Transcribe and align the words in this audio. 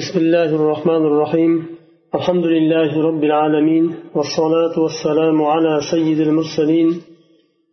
بسم 0.00 0.18
الله 0.18 0.50
الرحمن 0.60 1.02
الرحيم. 1.10 1.52
الحمد 2.18 2.46
لله 2.54 2.90
رب 3.08 3.22
العالمين 3.24 3.94
والصلاة 4.16 4.74
والسلام 4.84 5.42
على 5.42 5.80
سيد 5.90 6.20
المرسلين 6.28 6.88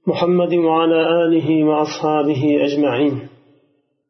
محمد 0.07 0.53
وعلى 0.53 0.99
آله 1.23 1.63
وأصحابه 1.63 2.43
أجمعين. 2.67 3.15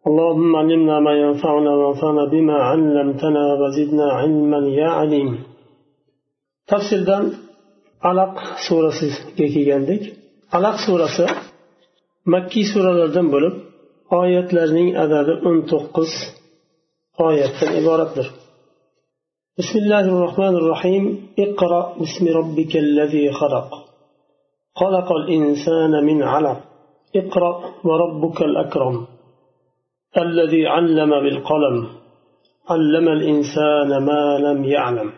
اللهم 0.08 0.56
علمنا 0.56 1.00
ما 1.00 1.14
ينفعنا 1.24 1.72
وانفعنا 1.80 2.24
بما 2.34 2.54
علمتنا 2.70 3.44
وزدنا 3.62 4.08
علما 4.20 4.60
يا 4.82 4.90
عليم. 5.00 5.30
tafsirdan 6.72 7.26
alaq 8.10 8.34
surasiga 8.66 9.46
kelgandik 9.54 10.04
alaq 10.58 10.78
surasi 10.86 11.26
makkiy 12.34 12.66
suralardan 12.74 13.28
bo'lib 13.34 13.56
oyatlarning 14.22 14.90
adadi 15.04 15.34
o'n 15.48 15.58
to'qqiz 15.72 16.39
oyatdan 17.28 17.72
iboratdir 17.82 18.28
الله 19.82 20.06
الرحمن 20.16 20.56
الرحيم 20.62 21.04
اقرأ 21.46 21.82
باسم 22.00 22.26
ربك 22.40 22.74
الذي 22.86 23.26
خلق 24.82 25.10
الإنسان 25.20 25.92
من 26.10 26.18
علق 26.24 26.60
اقرأ 27.22 27.54
وربك 27.88 28.40
الأكرم 28.50 28.96
الذي 30.26 30.68
علم 30.68 31.12
بالقلم 31.24 31.78
علم 32.70 33.08
الإنسان 33.18 33.90
ما 34.10 34.24
لم 34.46 34.60
يعلم 34.76 35.10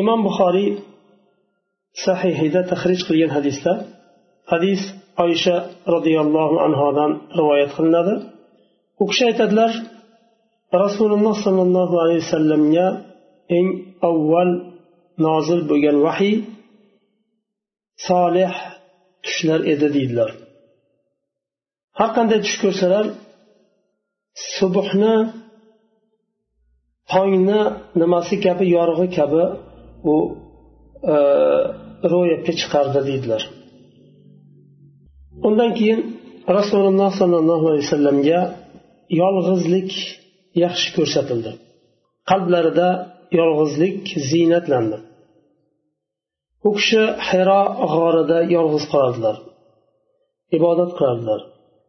imom 0.00 0.20
buxoriy 0.26 0.70
sahihida 2.04 2.60
tahrij 2.70 3.00
qilgan 3.08 3.30
hadisda 3.36 3.72
hadis 4.52 4.80
oysha 5.24 5.56
roziyallohu 5.94 6.56
anhodan 6.66 7.10
rivoyat 7.38 7.70
qilinadi 7.76 8.14
u 9.02 9.04
kishi 9.10 9.22
aytadilar 9.30 9.72
rasululloh 10.84 11.34
sollallohu 11.44 11.94
alayhi 12.02 12.22
vasallamga 12.26 12.86
eng 13.56 13.66
avval 14.08 14.50
nozil 15.26 15.60
bo'lgan 15.70 15.96
vahiy 16.06 16.36
solih 18.08 18.52
tushlar 19.24 19.60
edi 19.72 19.86
deydilar. 19.96 20.30
Har 21.98 22.10
qanday 22.16 22.38
tush 22.44 22.58
ko'rsalar 22.64 23.06
subhni 24.56 25.14
tongni 27.12 27.60
nimasi 28.00 28.34
kabi 28.46 28.64
yorug'i 28.76 29.08
kabi 29.18 29.44
u 30.12 30.14
e, 31.14 31.16
ro'yobga 32.12 32.52
chiqardi 32.60 33.00
deydilar. 33.08 33.42
Undan 35.46 35.70
keyin 35.78 36.00
rasululloh 36.58 37.10
sollallohu 37.20 37.66
alayhi 37.70 37.84
vasallamga 37.86 38.40
yolg'izlik 39.20 39.90
yaxshi 40.64 40.88
ko'rsatildi. 40.96 41.52
Qalblarida 42.30 42.88
yolg'izlik 43.38 44.02
ziynatlandi. 44.30 44.98
U 46.68 46.70
kishi 46.78 47.02
hiro 47.28 47.62
g'orida 47.94 48.38
yolg'iz 48.56 48.84
qoladilar 48.92 49.36
ibodat 50.56 50.90
qilardilar 50.98 51.40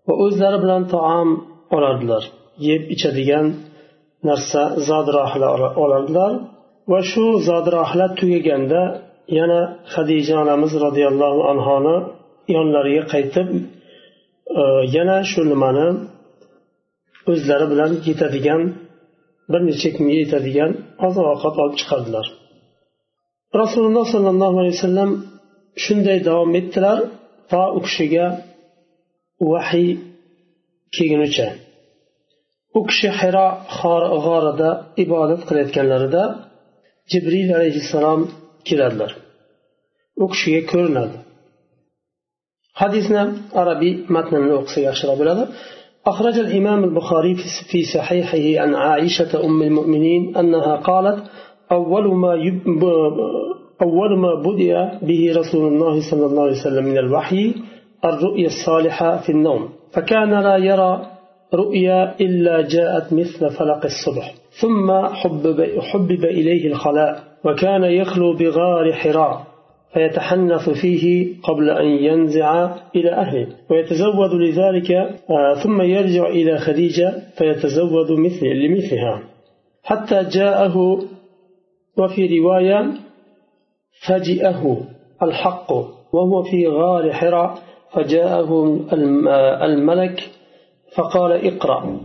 va 0.08 0.14
o'zlari 0.25 0.58
bilan 0.64 0.84
taom 0.94 1.30
olardilar 1.75 2.23
yeb 2.69 2.81
ichadigan 2.95 3.45
narsa 4.30 4.61
zodrohlar 4.89 5.59
olardilar 5.84 6.34
va 6.91 7.00
shu 7.11 7.25
zodrohlar 7.50 8.09
tugaganda 8.19 8.81
yana 9.39 9.59
hadija 9.94 10.34
onamiz 10.44 10.72
roziyallohu 10.86 11.41
anhoni 11.52 11.95
yonlariga 12.56 13.03
qaytib 13.14 13.47
e, 14.61 14.64
yana 14.95 15.17
shu 15.31 15.41
nimani 15.52 15.88
o'zlari 17.31 17.66
bilan 17.71 17.91
yetadigan 18.07 18.61
bir 19.52 19.61
necha 19.69 19.89
kunga 19.95 20.16
yetadigan 20.23 20.71
oziq 21.07 21.25
ovqat 21.33 21.55
olib 21.63 21.75
chiqardilar. 21.81 22.25
Rasululloh 23.61 24.05
sollallohu 24.13 24.57
alayhi 24.61 24.75
vasallam 24.77 25.11
shunday 25.83 26.19
davom 26.27 26.51
etdilar 26.59 26.97
to 27.51 27.62
u 27.78 27.79
kishiga 27.85 28.25
vahiy 29.51 29.89
kelgunicha. 30.95 31.47
U 32.78 32.79
kishi 32.89 33.09
hiro 33.19 33.47
g'orida 34.25 34.69
ibodat 35.03 35.41
qilayotganlarida 35.47 36.23
jibril 37.12 37.50
alayhissalom 37.57 38.22
keladilar. 38.67 39.12
U 40.23 40.25
kishiga 40.33 40.62
ko'rinadi. 40.72 41.17
Hadisni 42.81 43.23
arabiy 43.62 43.94
matnini 44.16 44.53
o'qisa 44.59 44.79
yaxshiroq 44.88 45.17
bo'ladi. 45.22 45.44
أخرج 46.08 46.40
الإمام 46.40 46.84
البخاري 46.84 47.36
في 47.72 47.84
صحيحه 47.84 48.62
عن 48.64 48.75
عائشة 48.75 49.46
أم 49.46 49.62
المؤمنين 49.62 50.38
أنها 50.38 50.75
قالت 50.75 51.24
أول 51.72 52.16
ما 52.16 52.34
يب 52.34 52.84
أول 53.81 54.19
ما 54.19 54.36
بدأ 54.36 55.00
به 55.02 55.34
رسول 55.38 55.74
الله 55.74 56.12
صلى 56.12 56.25
الله 56.25 56.42
عليه 56.44 56.62
وسلم 56.62 56.86
من 56.86 56.97
الوحي 56.97 57.53
الرؤيا 58.06 58.47
الصالحة 58.47 59.18
في 59.18 59.30
النوم 59.30 59.69
فكان 59.94 60.30
لا 60.30 60.58
يرى 60.58 61.06
رؤيا 61.53 62.16
إلا 62.22 62.62
جاءت 62.62 63.13
مثل 63.13 63.50
فلق 63.50 63.86
الصبح 63.86 64.34
ثم 64.62 64.92
حبب, 64.92 65.80
حبب 65.80 66.24
إليه 66.25 66.68
الخلاء 66.68 67.24
وكان 67.46 67.84
يخلو 67.84 68.34
بغار 68.34 68.94
حراء. 68.94 69.53
فيتحنث 69.94 70.70
فيه 70.70 71.36
قبل 71.44 71.70
أن 71.70 71.86
ينزع 71.86 72.76
إلى 72.96 73.12
أهله. 73.12 73.48
ويتزود 73.70 74.34
لذلك 74.34 75.20
ثم 75.64 75.81
يرجع 75.81 76.28
إلى 76.28 76.58
خديجة 76.58 77.14
فيتزود 77.38 78.12
مثل 78.12 78.46
لمثلها. 78.46 79.24
حتى 79.84 80.24
جاءه 80.24 81.00
وفي 81.98 82.40
رواية 82.40 82.92
فجئه 84.08 84.78
الحق 85.24 85.72
وهو 86.14 86.44
في 86.44 86.68
غار 86.68 87.14
حراء 87.14 87.58
فجاءه 87.92 88.80
الملك 89.64 90.30
فقال 90.96 91.48
اقرأ. 91.48 92.00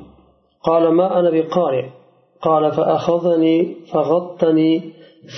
قال 0.62 0.88
ما 0.93 1.20
أنا 1.20 1.31
بقارئ؟ 1.31 1.84
قال 2.43 2.72
فأخذني 2.72 3.76
فغطني 3.93 4.82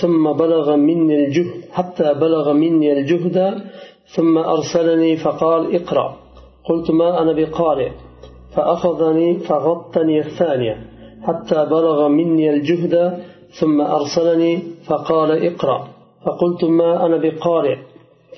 ثم 0.01 0.33
بلغ 0.33 0.77
مني 0.77 1.25
الجهد 1.25 1.65
حتى 1.73 2.15
بلغ 2.15 2.53
مني 2.53 2.93
الجهد 2.93 3.63
ثم 4.07 4.39
أرسلني 4.39 5.17
فقال 5.17 5.75
اقرأ. 5.75 6.17
قلت 6.65 6.91
ما 6.91 7.23
أنا 7.23 7.33
بقارئ. 7.33 7.91
فأخذني 8.57 9.39
فغطني 9.39 10.19
الثانية 10.19 10.87
حتى 11.23 11.67
بلغ 11.67 12.09
مني 12.09 12.51
الجهد 12.51 13.25
ثم 13.51 13.81
أرسلني 13.81 14.63
فقال 14.87 15.47
اقرأ. 15.47 15.89
فقلت 16.27 16.65
ما 16.65 17.07
أنا 17.07 17.17
بقارئ. 17.17 17.77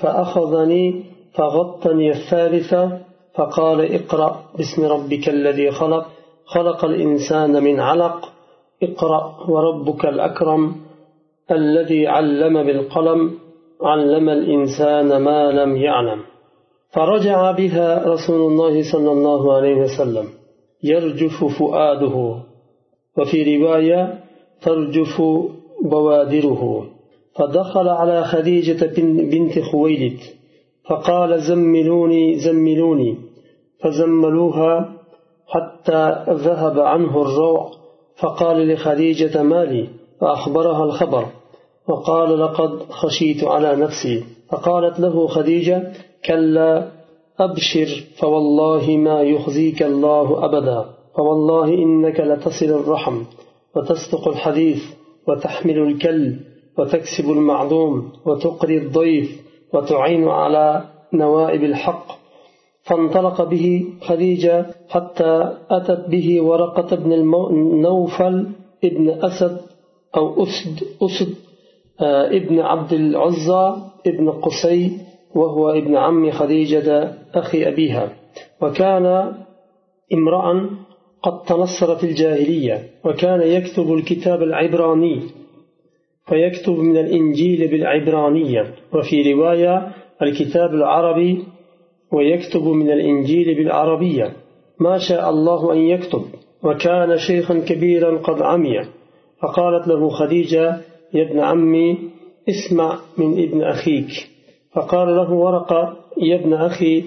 فأخذني 0.00 1.04
فغطني 1.34 2.10
الثالثة 2.10 2.98
فقال 3.34 3.94
اقرأ. 3.94 4.42
باسم 4.58 4.84
ربك 4.84 5.28
الذي 5.28 5.70
خلق. 5.70 6.06
خلق 6.44 6.84
الإنسان 6.84 7.64
من 7.64 7.80
علق. 7.80 8.28
اقرأ 8.82 9.36
وربك 9.48 10.06
الأكرم. 10.06 10.91
الذي 11.52 12.06
علم 12.06 12.62
بالقلم 12.62 13.30
علم 13.82 14.28
الإنسان 14.28 15.16
ما 15.16 15.50
لم 15.52 15.76
يعلم. 15.76 16.20
فرجع 16.90 17.50
بها 17.50 18.04
رسول 18.06 18.52
الله 18.52 18.92
صلى 18.92 19.12
الله 19.12 19.54
عليه 19.54 19.74
وسلم 19.74 20.24
يرجف 20.84 21.44
فؤاده. 21.58 22.36
وفي 23.18 23.56
رواية 23.56 24.18
ترجف 24.62 25.22
بوادره. 25.84 26.86
فدخل 27.34 27.88
على 27.88 28.24
خديجة 28.24 28.86
بنت 29.32 29.58
خويلد 29.58 30.18
فقال 30.88 31.40
زملوني 31.42 32.38
زملوني. 32.38 33.16
فزملوها 33.80 34.92
حتى 35.48 36.24
ذهب 36.28 36.78
عنه 36.78 37.22
الروع 37.22 37.70
فقال 38.16 38.68
لخديجة 38.68 39.42
مالي 39.42 39.88
فأخبرها 40.20 40.84
الخبر. 40.84 41.26
وقال 41.88 42.40
لقد 42.40 42.82
خشيت 42.90 43.44
على 43.44 43.76
نفسي. 43.76 44.24
فقالت 44.50 45.00
له 45.00 45.26
خديجة 45.26 45.92
كلا 46.24 46.88
أبشر 47.38 48.04
فوالله 48.16 48.96
ما 48.96 49.22
يخزيك 49.22 49.82
الله 49.82 50.44
أبدا. 50.44 50.84
فوالله 51.16 51.64
إنك 51.64 52.20
لتصل 52.20 52.66
الرحم 52.66 53.22
وتصدق 53.76 54.28
الحديث 54.28 54.82
وتحمل 55.28 55.78
الكل 55.78 56.36
وتكسب 56.78 57.30
المعدوم 57.30 58.12
وتقري 58.26 58.78
الضيف 58.78 59.40
وتعين 59.74 60.28
على 60.28 60.84
نوائب 61.12 61.64
الحق. 61.64 62.22
فانطلق 62.82 63.42
به 63.42 63.84
خديجة 64.02 64.66
حتى 64.88 65.56
أتت 65.70 66.08
به 66.08 66.42
ورقة 66.42 66.96
بن 66.96 67.12
النوفل 67.12 68.46
ابن 68.84 69.10
أسد 69.10 69.60
أو 70.16 70.42
أسد 70.42 70.80
أسد 71.02 71.34
ابن 72.00 72.60
عبد 72.60 72.92
العزى 72.92 73.74
ابن 74.06 74.30
قصي 74.30 74.98
وهو 75.34 75.70
ابن 75.70 75.96
عم 75.96 76.30
خديجة 76.30 77.12
أخي 77.34 77.68
أبيها. 77.68 78.12
وكان 78.62 79.32
امرأ 80.12 80.70
قد 81.22 81.42
تنصرت 81.42 82.04
الجاهلية 82.04 82.82
وكان 83.04 83.40
يكتب 83.42 83.92
الكتاب 83.92 84.42
العبراني 84.42 85.22
فيكتب 86.26 86.72
من 86.72 86.96
الإنجيل 86.96 87.68
بالعبرانية. 87.70 88.74
وفي 88.94 89.32
رواية 89.32 89.92
الكتاب 90.22 90.74
العربي 90.74 91.44
ويكتب 92.12 92.64
من 92.64 92.90
الإنجيل 92.90 93.54
بالعربية. 93.54 94.32
ما 94.80 94.98
شاء 94.98 95.30
الله 95.30 95.72
أن 95.72 95.78
يكتب. 95.78 96.22
وكان 96.62 97.18
شيخا 97.18 97.58
كبيرا 97.58 98.18
قد 98.18 98.42
عمي. 98.42 98.80
فقالت 99.42 99.88
له 99.88 100.08
خديجة 100.08 100.80
يا 101.14 101.30
ابن 101.30 101.40
عمي 101.40 101.98
اسمع 102.48 102.98
من 103.18 103.42
ابن 103.42 103.62
أخيك. 103.62 104.10
فقال 104.74 105.16
له 105.16 105.32
ورقة 105.32 105.96
يا 106.18 106.36
ابن 106.36 106.52
أخي 106.54 107.04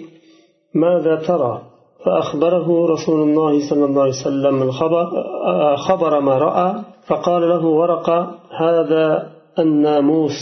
ماذا 0.73 1.15
ترى؟ 1.27 1.61
فأخبره 2.05 2.87
رسول 2.87 3.29
الله 3.29 3.69
صلى 3.69 3.85
الله 3.85 4.01
عليه 4.01 4.11
وسلم 4.11 4.61
الخبر 4.61 5.05
خبر 5.77 6.19
ما 6.19 6.37
رأى. 6.37 6.83
فقال 7.07 7.49
له 7.49 7.65
ورقة 7.65 8.39
هذا 8.59 9.31
الناموس 9.59 10.37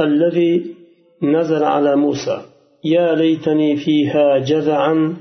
الذي 0.00 0.74
نزل 1.22 1.64
على 1.64 1.96
موسى. 1.96 2.40
يا 2.84 3.14
ليتني 3.14 3.76
فيها 3.76 4.38
جذعا 4.38 5.16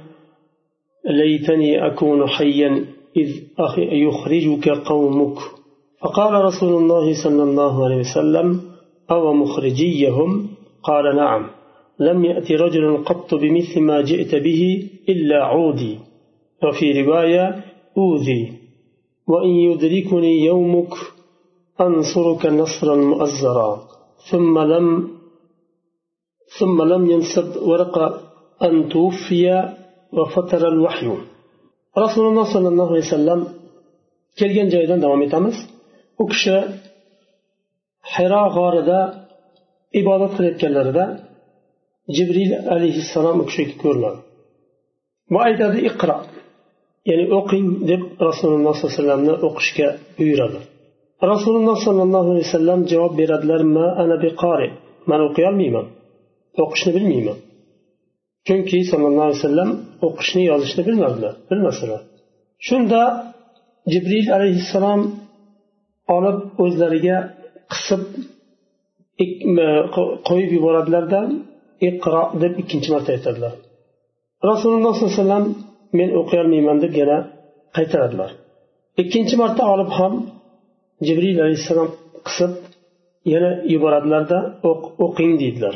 ليتني 1.06 1.88
أكون 1.88 2.28
حيا 2.28 2.86
إذ 3.18 3.30
يخرجك 3.78 4.70
قومك. 4.70 5.38
فقال 6.04 6.34
رسول 6.50 6.74
الله 6.82 7.24
صلى 7.24 7.44
الله 7.44 7.74
عليه 7.86 8.00
وسلم 8.06 8.62
أو 9.12 9.34
مخرجيهم؟ 9.34 10.48
قال 10.84 11.16
نعم 11.16 11.44
لم 12.00 12.26
يأتي 12.26 12.56
رجل 12.56 13.04
قط 13.04 13.34
بمثل 13.34 13.82
ما 13.82 14.02
جئت 14.02 14.36
به 14.36 14.90
إلا 15.10 15.44
عودي 15.44 16.00
وفي 16.64 17.02
رواية 17.02 17.64
أوذي 17.98 18.54
وإن 19.28 19.50
يدركني 19.50 20.46
يومك 20.46 20.94
أنصرك 21.82 22.46
نصرا 22.46 22.96
مؤزرا. 22.96 23.72
ثم 24.30 24.60
لم 24.60 25.08
ثم 26.60 26.78
لم 26.82 27.12
ينسب 27.12 27.48
ورقة 27.70 28.22
أن 28.64 28.90
توفي 28.90 29.74
وفتر 30.14 30.68
الوحي. 30.68 31.08
رسول 31.98 32.26
الله 32.28 32.54
صلى 32.54 32.68
الله 32.68 32.88
عليه 32.92 33.08
وسلم 33.08 33.40
kelgan 34.40 34.68
joyidan 34.74 35.00
davom 35.02 35.22
etamiz 35.28 35.58
u 36.22 36.24
kishi 36.32 36.58
hiro 38.14 38.44
g'orida 38.56 39.00
ibodat 40.02 40.32
qilayotganlarida 40.38 41.06
jibril 42.16 42.52
alayhissalom 42.74 43.38
u 43.44 43.46
kishiga 43.50 43.76
ko'rinadi 43.84 44.20
va 45.34 45.40
aytadi 45.48 45.80
iqro 45.90 46.18
ya'ni 47.10 47.26
o'qing 47.38 47.66
deb 47.90 48.02
rasululloh 48.28 48.74
sollallohu 48.76 48.88
alayhi 48.88 48.98
vasallamni 48.98 49.34
o'qishga 49.48 49.88
buyuradi. 50.18 50.60
Rasululloh 51.32 51.78
sollallohu 51.86 52.30
alayhi 52.34 52.48
vasallam 52.50 52.80
javob 52.92 53.14
beradilar 53.22 53.62
ma 53.76 53.88
ana 54.04 54.16
biqori 54.26 54.70
man 55.10 55.20
o'qiyolmayman 55.28 55.86
o'qishni 56.64 56.92
bilmayman. 56.98 57.38
Chunki 58.48 58.78
sallallohu 58.92 59.26
alayhi 59.28 59.42
vasallam 59.42 59.70
o'qishni 60.08 60.44
yozishni 60.52 60.82
bilmadilar 60.88 61.34
bilmasdilar 61.50 62.02
shunda 62.68 63.02
jibril 63.94 64.28
alayhissalom 64.38 65.02
olib 66.16 66.38
o'zlariga 66.64 67.18
qisib 67.74 68.04
qo'yib 70.28 70.50
yuboradilarda 70.58 71.20
iqro 71.90 72.24
deb 72.42 72.54
ikkinchi 72.62 72.90
marta 72.94 73.10
aytadilar. 73.16 73.54
Rasululloh 74.50 74.94
sollallohu 74.96 75.12
alayhi 75.12 75.22
vasallam 75.22 75.46
men 76.00 76.10
o'qiyolmayman 76.20 76.78
deb 76.84 76.94
yana 77.02 77.18
qaytaradilar. 77.78 78.32
Ikkinchi 79.02 79.36
marta 79.42 79.64
olib 79.74 79.90
ham 79.98 80.14
jibril 81.08 81.38
alayhissalom 81.46 81.90
qisib 82.28 82.52
yana 83.34 83.52
yuboradilarda 83.74 84.40
o'qing 85.06 85.34
deydilar. 85.42 85.76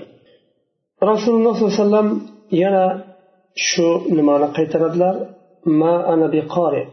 Rasululloh 1.12 1.54
sollallohu 1.56 1.74
alayhi 1.74 1.84
vasallam 1.84 2.10
yana 2.64 2.86
shu 3.70 3.88
nimani 4.18 4.48
qaytaradilar? 4.58 5.16
Ma 5.82 5.94
ana 6.14 6.28
biqori 6.36 6.84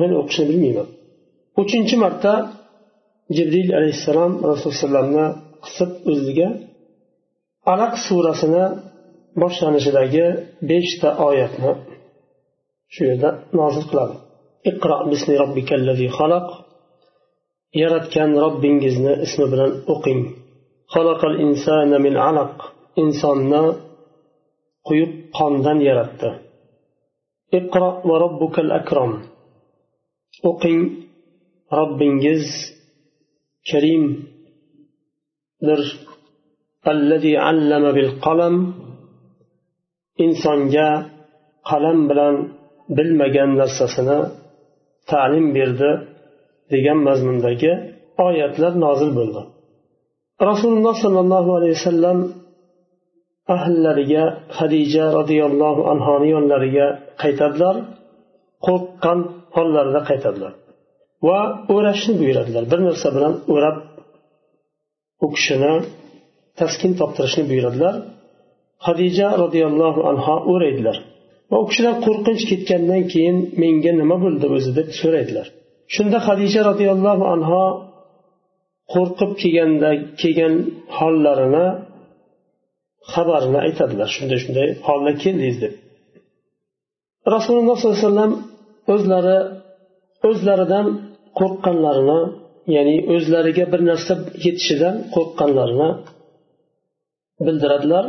men 0.00 0.10
o'qishni 0.20 0.44
bilmayman. 0.50 0.88
Uchinchi 1.62 1.96
marta 2.04 2.32
jibril 3.36 3.68
alayhissalom 3.78 4.32
rasulullohni 4.50 5.26
qisib 5.64 5.90
o'ziga 6.12 6.48
alaq 7.72 7.92
surasini 8.06 8.64
boshlanishidagi 9.42 10.26
beshta 10.70 11.08
oyatni 11.28 11.72
shu 12.94 13.00
yerda 13.08 13.30
nozil 13.58 13.84
qiladi. 13.90 14.16
Iqro 14.70 14.96
bismi 15.10 15.34
robbikallazi 15.42 16.06
xalaq. 16.18 16.46
Yaratgan 17.82 18.30
robbingizni 18.44 19.12
ismi 19.26 19.46
bilan 19.52 19.70
o'qing. 19.94 20.20
Xalaqal 20.94 21.34
insana 21.46 21.98
min 22.06 22.14
alaq. 22.28 22.54
Insonni 23.02 23.62
quyuq 24.88 25.12
qondan 25.38 25.78
yaratdi. 25.88 26.30
Iqro 27.58 27.90
va 28.08 28.16
robbukal 28.24 28.70
akram 28.80 29.12
o'qing 30.50 30.80
robbingiz 31.78 32.44
karimdir. 33.68 34.22
Allazi 36.92 37.32
allama 37.48 37.90
bil 37.98 38.10
qalam. 38.24 38.54
Insonga 40.24 40.88
qalam 41.70 41.98
bilan 42.10 42.34
bilmagan 42.96 43.50
narsasini 43.60 44.18
ta'lim 45.10 45.46
berdi 45.56 45.90
degan 46.72 46.98
mazmundagi 47.08 47.72
oyatlar 48.26 48.72
nozil 48.84 49.10
bo'ldi. 49.18 49.42
Rasululloh 50.50 50.94
sollallohu 51.04 51.50
alayhi 51.58 51.74
vasallam 51.78 52.18
ahllariga 53.56 54.24
hadija 54.58 55.04
roziyallohu 55.18 55.82
anhoni 55.92 56.28
yonlariga 56.34 56.86
qaytadilar 57.22 57.76
qo'rqqan 58.66 59.18
hollarida 59.56 60.00
qaytadilar. 60.10 60.52
Va 61.28 61.40
o'rashni 61.74 62.14
buyuradilar. 62.20 62.64
Bir 62.72 62.80
narsa 62.88 63.08
bilan 63.16 63.34
o'rab 63.54 63.76
u 65.24 65.26
kishini 65.34 65.74
taskin 66.60 66.92
toptirishni 67.00 67.44
buyuradilar. 67.50 67.94
Hadija 68.86 69.26
roziyallohu 69.42 70.00
anhu 70.10 70.34
o'raydilar. 70.52 70.96
Va 71.50 71.56
u 71.62 71.64
kishidan 71.70 71.96
qo'rqinch 72.06 72.42
ketgandan 72.50 73.02
keyin 73.12 73.36
menga 73.62 73.92
nima 74.00 74.16
bo'ldi 74.24 74.46
o'zi? 74.56 74.70
deb 74.78 74.88
so'raydilar. 75.00 75.46
Shunda 75.94 76.18
hadija 76.28 76.60
roziyallohu 76.70 77.24
anhu 77.34 77.62
qo'rqib 78.94 79.32
kelganda 79.42 79.90
kelgan 80.20 80.54
hollarini 80.98 81.66
xabarini 83.12 83.58
aytadilar. 83.66 84.08
Shunday 84.16 84.38
shunday 84.44 84.68
holda 84.86 85.12
keldingiz 85.22 85.58
deb. 85.64 85.74
Rasululloh 87.34 87.76
sollallohu 87.78 87.98
alayhi 87.98 88.08
vasallam 88.08 88.32
o'zlari 88.94 89.38
o'zlaridan 90.28 90.86
qo'rqqanlarini 91.40 92.20
ya'ni 92.74 92.96
o'zlariga 93.14 93.64
bir 93.72 93.80
narsa 93.90 94.14
yetishidan 94.46 94.94
qo'rqqanlarini 95.14 95.90
bildiradilar 97.46 98.04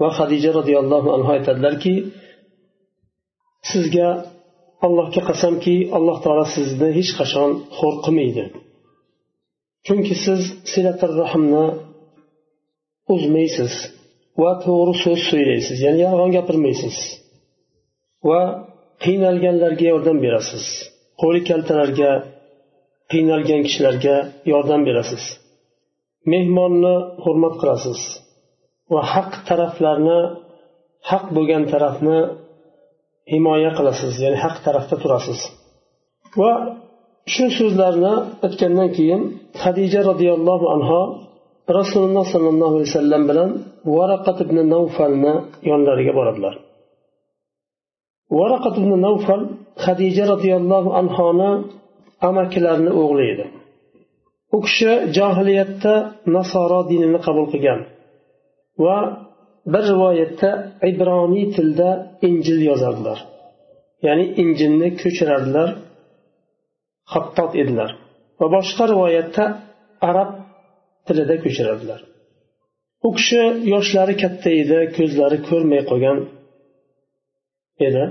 va 0.00 0.08
hadija 0.18 0.50
roziyallohu 0.58 1.08
anhu 1.16 1.30
aytadilarki 1.36 1.94
sizga 3.70 4.08
allohga 4.86 5.22
qasamki 5.30 5.74
alloh 5.96 6.16
taolo 6.24 6.44
sizni 6.56 6.88
hech 6.98 7.12
qachon 7.20 7.50
xo'r 7.78 7.96
qilmaydi 8.04 8.44
chunki 9.86 10.14
siz 10.24 10.40
silatir 10.72 11.10
rahmni 11.22 11.66
uzmaysiz 13.14 13.72
va 14.42 14.50
to'g'ri 14.64 14.94
so'z 15.04 15.20
so'ylaysiz 15.30 15.78
ya'ni 15.86 16.00
yolg'on 16.06 16.30
gapirmaysiz 16.38 16.96
va 18.28 18.40
qiynalganlarga 19.04 19.86
yordam 19.92 20.18
berasiz. 20.24 20.64
Qo'li 21.20 21.40
kaltalarga 21.50 22.10
qiynalgan 23.12 23.60
kishilarga 23.66 24.16
yordam 24.52 24.80
berasiz. 24.88 25.24
Mehmonni 26.32 26.94
hurmat 27.24 27.54
qilasiz 27.60 28.00
va 28.92 29.02
haq 29.12 29.30
taraflarni 29.48 30.20
haq 31.10 31.24
bo'lgan 31.36 31.64
tarafni 31.72 32.18
himoya 33.32 33.70
qilasiz 33.78 34.12
ya'ni 34.24 34.38
haq 34.44 34.56
tarafda 34.66 34.96
turasiz. 35.02 35.40
Va 36.40 36.52
shu 37.34 37.46
so'zlarni 37.58 38.14
aytgandan 38.46 38.88
keyin 38.96 39.22
hadija 39.62 40.00
roziyallohu 40.10 40.66
anhu 40.74 41.00
rasululloh 41.78 42.24
sollallohu 42.34 42.74
alayhi 42.76 42.90
vasallam 42.92 43.22
bilan 43.30 43.50
varaqat 43.96 44.38
ibn 44.44 44.56
navfalni 44.74 45.34
yonlariga 45.70 46.12
boradilar. 46.18 46.54
Varaqat 48.38 48.74
ibn 48.82 48.92
navfal 49.06 49.42
hadija 49.86 50.24
roziyallohu 50.32 50.90
anhoni 51.00 51.50
amakilarini 52.28 52.92
o'g'li 53.02 53.24
edi 53.32 53.46
u 54.56 54.58
kishi 54.66 54.92
johiliyatda 55.16 55.94
nasoro 56.36 56.80
dinini 56.90 57.18
qabul 57.26 57.46
qilgan 57.52 57.80
va 58.84 58.98
bir 59.72 59.84
rivoyatda 59.92 60.50
ibroniy 60.90 61.46
tilda 61.56 61.90
injil 62.28 62.60
yozardilar. 62.70 63.18
Ya'ni 64.06 64.24
injilni 64.42 64.88
ko'chirardilar 65.02 65.68
xattot 67.12 67.52
edilar 67.62 67.90
va 68.40 68.46
boshqa 68.56 68.84
rivoyatda 68.92 69.44
arab 70.10 70.30
tilida 71.06 71.36
ko'chirardilar. 71.44 72.00
U 73.06 73.08
kishi 73.16 73.42
yoshlari 73.72 74.14
katta 74.22 74.50
edi 74.62 74.78
ko'zlari 74.96 75.38
ko'rmay 75.48 75.82
qolgan 75.90 76.18
edi. 77.86 78.04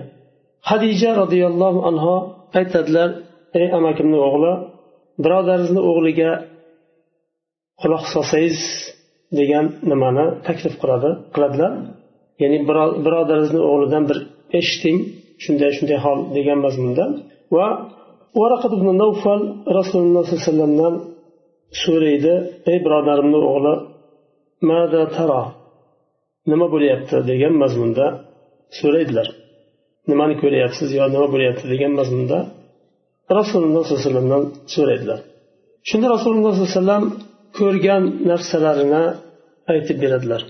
Hadija 0.69 1.09
roziyallohu 1.21 1.79
anhu 1.89 2.15
aytadilar 2.59 3.09
ey 3.59 3.67
amakimni 3.77 4.17
o'g'li 4.27 4.51
birodaringizni 5.23 5.81
o'g'liga 5.89 6.31
quloq 7.81 8.03
solsangiz 8.13 8.59
degan 9.39 9.65
nimani 9.91 10.25
taklif 10.47 10.75
qiladi 10.81 11.09
qiladilar? 11.35 11.71
Ya'ni 12.41 12.57
birodaringizni 13.05 13.61
o'g'lidan 13.71 14.03
bir 14.09 14.17
eshiting 14.59 14.97
shunday 15.43 15.71
shunday 15.77 15.99
hol 16.05 16.19
degan 16.37 16.59
mazmunda. 16.65 17.05
Va 17.55 17.67
varaqat 18.39 18.71
ibn 18.77 18.87
navfal 19.03 19.41
rasululloh 19.77 20.23
sollallohu 20.23 20.37
alayhi 20.37 20.45
vasallamdan 20.45 20.93
so'raydi 21.83 22.33
ey 22.71 22.77
birodarimni 22.85 23.39
o'g'li 23.49 23.73
mada 24.69 25.03
taro 25.15 25.43
nima 26.51 26.67
bo'lyapti? 26.73 27.15
degan 27.31 27.53
mazmunda 27.63 28.05
so'raydilar. 28.79 29.27
Nimani 30.09 30.35
ko'ryapsiz 30.41 30.89
yo 30.99 31.05
nima 31.15 31.27
bo'lyapti? 31.33 31.63
degan 31.73 31.91
mazmunda 31.99 32.37
rasululloh 33.39 33.83
sollallohu 33.83 33.99
alayhi 33.99 34.07
vasallamdan 34.07 34.43
so'raydilar. 34.75 35.19
Shunda 35.89 36.07
rasululloh 36.15 36.51
sollallohu 36.53 36.69
alayhi 36.69 36.79
vasallam 36.79 37.03
ko'rgan 37.59 38.03
narsalarini 38.29 39.03
aytib 39.73 39.97
beradilar. 40.03 40.41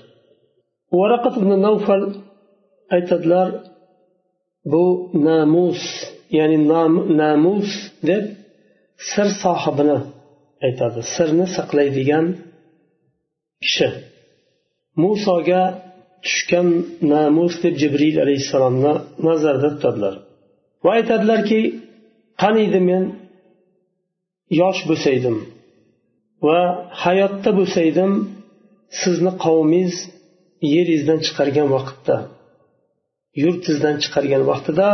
Varaqat 1.00 1.34
ibn 1.42 1.52
navfal 1.68 2.04
aytadilar 2.96 3.48
bu 4.72 4.86
namus 5.28 5.82
ya'ni 6.38 6.58
namus 7.22 7.70
deb 8.10 8.24
sir 9.12 9.28
sohibini 9.44 9.98
aytadi. 10.66 11.00
Sirni 11.16 11.46
saqlaydigan 11.58 12.26
kishi. 13.64 13.90
Musoga 15.04 15.64
tushgan 16.26 16.68
namus 17.14 17.54
deb 17.64 17.74
jibril 17.82 18.16
alayhissalomni 18.24 18.94
nazarda 19.28 19.68
tutadilar. 19.76 20.16
Va 20.84 20.90
aytadilarki 21.00 21.62
qaniydi 22.42 22.80
men 22.90 23.04
yosh 24.62 24.82
bo'lsaydim 24.90 25.38
va 26.48 26.62
hayotda 27.04 27.52
bo'lsaydim 27.60 28.12
sizni 29.02 29.32
qavmingiz 29.46 29.96
yeringizdan 30.74 31.20
chiqargan 31.26 31.68
vaqtda 31.76 32.18
yurtingizdan 33.44 33.96
chiqargan 34.04 34.44
vaqtida 34.52 34.88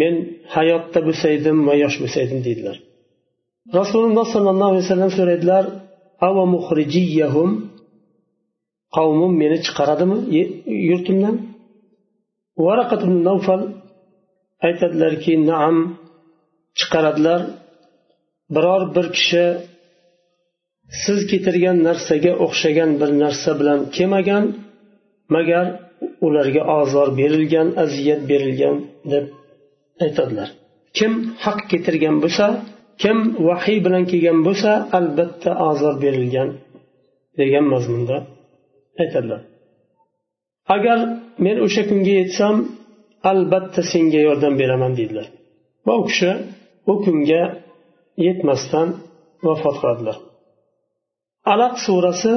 men 0.00 0.14
hayotda 0.56 1.00
bo'lsaydim 1.08 1.56
va 1.68 1.74
yosh 1.82 1.96
bo'lsaydim 2.02 2.40
deydilar. 2.46 2.76
Rasululloh 3.78 4.26
sollallohu 4.34 4.70
alayhi 4.72 4.84
vasallam 4.86 5.12
so'raydilar 5.18 5.64
qavmim 8.96 9.32
meni 9.42 9.58
chiqaradimi 9.66 10.18
yurtimdan? 10.90 11.36
Varaqat 12.66 13.02
navfal 13.28 13.62
aytadilarki 14.66 15.32
naam 15.50 15.76
chiqaradilar. 16.78 17.40
Biror 18.54 18.82
bir 18.94 19.06
kishi 19.16 19.44
siz 21.04 21.18
keltirgan 21.30 21.76
narsaga 21.88 22.32
o'xshagan 22.44 22.90
bir 23.00 23.10
narsa 23.22 23.50
bilan 23.60 23.80
kelmagan 23.96 24.44
magar 25.34 25.66
ularga 26.26 26.62
ozor 26.78 27.08
berilgan 27.20 27.68
aziyat 27.84 28.20
berilgan 28.30 28.76
deb 29.12 29.24
aytadilar. 30.04 30.48
Kim 30.98 31.12
haq 31.44 31.60
keltirgan 31.70 32.16
bo'lsa 32.24 32.46
kim 33.02 33.16
vahiy 33.48 33.78
bilan 33.86 34.04
kelgan 34.10 34.38
bo'lsa 34.46 34.70
albatta 34.98 35.50
ozor 35.70 35.94
berilgan 36.04 36.48
degan 37.40 37.64
mazmunda 37.72 38.16
aytadilar. 39.02 39.40
Agar 40.76 40.98
men 41.44 41.56
o'sha 41.66 41.82
kunga 41.90 42.14
yetsam 42.22 42.54
albatta 43.30 43.82
senga 43.92 44.20
yordam 44.28 44.54
beraman 44.60 44.92
deydilar. 44.98 45.26
Va 45.86 45.92
u 46.00 46.02
kishi 46.10 46.30
u 46.92 46.94
kunga 47.04 47.42
yetmasdan 48.26 48.88
vafot 49.46 49.76
qiladilar. 49.80 50.16
Alaq 51.52 51.74
surasi 51.86 52.34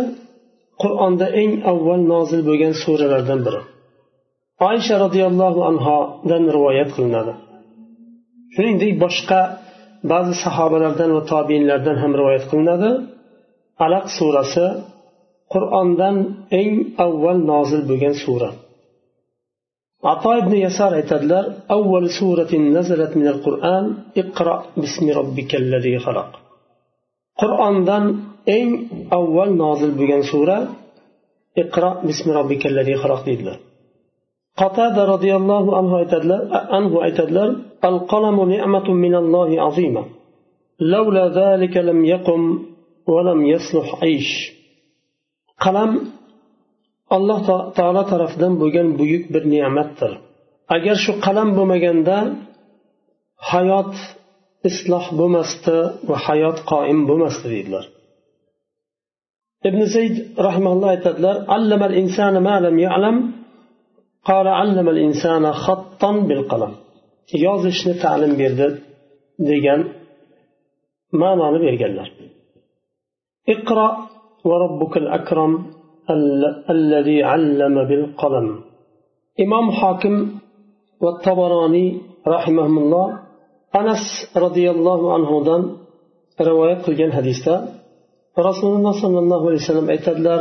qur'onda 0.82 1.28
eng 1.42 1.52
avval 1.72 2.02
nozil 2.14 2.42
bo'lgan 2.50 2.74
suralardan 2.84 3.40
biri. 3.46 3.62
Oysha 4.70 4.96
roziyallohu 5.06 5.62
anhodan 5.70 6.44
rivoyat 6.56 6.90
qilinadi. 6.96 7.34
Shuningdek 8.54 8.94
boshqa 9.04 9.42
ba'zi 10.12 10.34
sahobalardan 10.44 11.10
va 11.16 11.22
tobiinlardan 11.34 11.98
ham 12.04 12.12
rivoyat 12.20 12.46
qilinadi. 12.52 12.92
Alaq 13.86 14.06
surasi 14.18 14.66
qur'ondan 15.54 16.16
eng 16.62 16.72
avval 17.06 17.40
nozil 17.52 17.82
bo'lgan 17.90 18.16
sura. 18.24 18.50
عطاء 20.03 20.39
بن 20.39 20.53
يسار 20.55 20.93
اعتدلر 20.93 21.53
أول 21.72 22.10
سورة 22.19 22.55
نزلت 22.55 23.17
من 23.17 23.27
القرآن 23.27 23.98
اقرأ 24.17 24.65
باسم 24.77 25.10
ربك 25.19 25.55
الذي 25.55 26.00
خلق. 26.00 26.29
قرآن 27.38 27.83
دان 27.83 28.19
إن 28.50 28.88
أول 29.13 29.57
نازل 29.57 29.91
بجن 29.91 30.22
سورة 30.31 30.67
اقرأ 31.57 32.01
باسم 32.01 32.31
ربك 32.31 32.67
الذي 32.67 32.95
خلق 32.95 33.25
ديدلر. 33.25 33.60
قتادة 34.57 35.05
رضي 35.05 35.36
الله 35.36 35.77
عنه 35.77 35.95
اعتدلر 35.95 36.41
أنه 36.77 37.01
اعتدلر 37.01 37.55
القلم 37.86 38.50
نعمة 38.50 38.88
من 38.93 39.15
الله 39.15 39.62
عظيمة. 39.62 40.05
لولا 40.79 41.25
ذلك 41.27 41.77
لم 41.77 42.05
يقم 42.05 42.60
ولم 43.07 43.45
يصلح 43.45 44.03
عيش. 44.03 44.53
قلم 45.60 45.91
alloh 47.15 47.39
taolo 47.77 48.03
tarafidan 48.12 48.53
bo'lgan 48.62 48.88
buyuk 49.00 49.24
bir 49.33 49.43
ne'matdir. 49.53 50.12
Agar 50.75 50.95
shu 51.05 51.12
qalam 51.25 51.50
bo'lmaganda 51.57 52.17
hayot 53.51 53.93
isloh 54.69 55.05
bo'lmasdi 55.19 55.77
va 56.10 56.17
hayot 56.27 56.57
qoim 56.72 57.00
bo'lmasdi 57.10 57.48
deydilar. 57.53 57.86
Ibn 59.69 59.81
zayd 59.95 60.15
rahimalloh 60.48 60.89
aytadilar 60.95 61.36
allamal 61.55 61.95
insana 62.01 62.39
ma 62.48 62.55
lam 62.65 62.75
ya'lam 62.88 63.17
qala 64.29 64.51
allamal 64.63 65.00
insana 65.07 65.51
xattan 65.65 66.15
bil 66.29 66.43
qalam 66.51 66.74
yozishni 67.45 67.93
ta'lim 68.03 68.33
berdi 68.41 68.67
degan 69.50 69.79
ma'noni 71.22 71.60
berganlar. 71.65 72.07
Iqro 73.53 73.88
va 74.48 74.55
robbukal 74.63 75.07
akram 75.17 75.51
الذي 76.75 77.19
علم 77.23 77.76
بالقلم 77.88 78.47
إمام 79.45 79.67
حاكم 79.71 80.14
والطبراني 81.02 81.87
رحمهم 82.35 82.78
الله 82.78 83.07
أنس 83.81 84.05
رضي 84.45 84.67
الله 84.75 85.00
عنه 85.14 85.31
دان 85.45 85.62
رواية 86.40 86.78
قلجان 86.87 87.12
حديثة 87.19 87.55
رسول 88.38 88.73
الله 88.76 88.93
صلى 89.02 89.19
الله 89.19 89.40
عليه 89.47 89.61
وسلم 89.62 89.87
aytadilar 89.95 90.40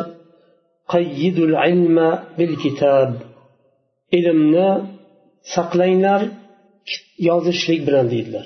qayyidu 0.94 1.44
ilma 1.72 2.10
bil 2.38 2.54
kitob 2.64 3.10
ilmni 4.18 4.70
saqlanglar 5.56 6.22
yozishlik 7.30 7.82
bilan 7.88 8.06
deydilar 8.14 8.46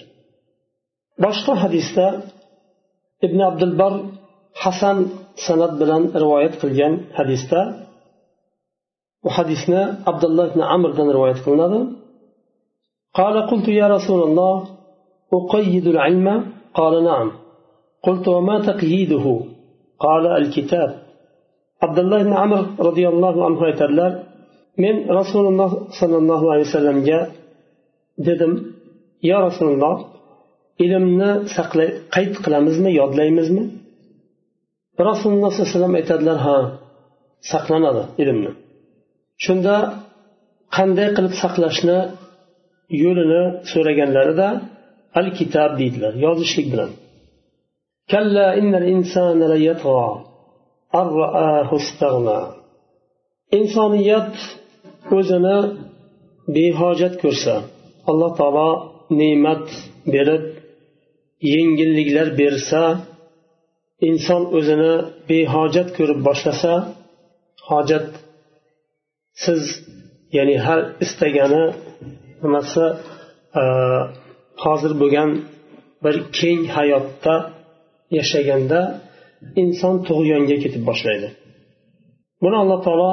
boshqa 1.24 1.54
hadisda 1.64 2.06
ibn 3.26 3.40
abdulbar 3.50 3.94
hasan 4.64 4.98
san'at 5.46 5.74
bilan 5.82 6.04
rivoyat 6.24 6.54
qilgan 6.62 6.94
hadisda 7.18 7.62
bu 9.24 9.30
hadisni 9.38 9.82
abdulloh 10.10 10.46
ibn 10.52 10.62
amrdan 10.76 11.08
rivoyat 11.16 11.40
qilinadi 11.46 11.82
قال 13.20 13.36
قلت 13.52 13.68
يا 13.82 13.88
رسول 13.98 14.22
الله 14.28 14.56
أقيد 15.40 15.86
العلم 15.94 16.28
قال 16.80 16.94
نعم 17.10 17.28
قلت 18.06 18.26
وما 18.36 18.58
تقييده 18.70 19.26
قال 20.06 20.24
الكتاب 20.42 20.90
عبد 21.86 22.00
الله 22.04 22.20
بن 22.28 22.34
عمر 22.42 22.62
رضي 22.88 23.06
الله 23.14 23.36
عنه 23.46 23.60
aytadilar 23.70 24.12
men 24.84 24.96
rasululloh 25.20 25.72
sollallohu 26.00 26.46
alayhi 26.52 26.68
vasallamga 26.70 27.20
dedim 28.28 28.54
yo 29.30 29.38
rasululloh 29.48 29.96
ilmni 30.86 31.32
saqlay 31.56 31.90
qayd 32.16 32.34
qilamizmi 32.44 32.92
yodlaymizmi 33.02 33.64
rasululloh 35.11 35.51
sallallohu 35.51 35.69
alayhi 35.69 35.79
vasallam 35.79 35.95
aytadilar 36.01 36.39
ha 36.47 36.59
saqlanadi 37.53 38.03
ilmni. 38.23 38.53
Shunda 39.45 39.77
qanday 40.77 41.09
qilib 41.17 41.35
saqlashni 41.43 41.99
yo'lini 43.03 43.43
so'raganlarida 43.73 44.49
al 45.21 45.29
kitob 45.39 45.71
deydilar 45.81 46.13
yozishlik 46.27 46.67
bilan. 46.73 46.91
Insoniyat 53.59 54.33
o'zini 55.19 55.59
behojat 56.57 57.15
ko'rsa 57.23 57.55
alloh 58.11 58.31
taolo 58.41 58.71
ne'mat 59.21 59.67
berib 60.15 60.45
yengilliklar 61.55 62.29
bersa 62.41 62.83
inson 64.09 64.43
o'zini 64.59 64.93
behojat 65.29 65.89
ko'rib 65.97 66.21
boshlasa 66.29 66.73
hojat 67.69 68.07
siz 69.45 69.63
ya'ni 70.37 70.57
har 70.67 70.81
istagani 71.05 71.65
nimasi 72.43 72.85
e, 73.61 73.63
hozir 74.65 74.93
bo'lgan 75.03 75.31
bir 76.05 76.17
keng 76.39 76.63
hayotda 76.77 77.35
yashaganda 78.19 78.81
inson 79.63 79.95
tug'yonga 80.09 80.57
ketib 80.65 80.83
boshlaydi. 80.91 81.29
Buni 82.43 82.57
alloh 82.63 82.81
taolo 82.87 83.13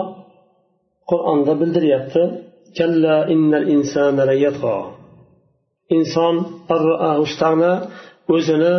qur'onda 1.11 1.53
bildiryapti 1.61 2.23
inson 5.99 6.35
o'zini 8.33 8.75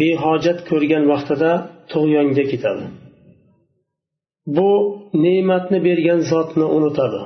behojat 0.00 0.58
ko'rgan 0.68 1.04
vaqtida 1.12 1.50
tug'yonga 1.92 2.44
ketadi. 2.52 2.84
Bu 4.56 4.70
ne'matni 5.24 5.78
bergan 5.86 6.20
zotni 6.30 6.66
unutadi. 6.76 7.22